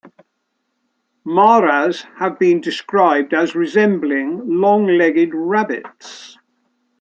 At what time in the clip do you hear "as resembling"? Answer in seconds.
3.35-4.41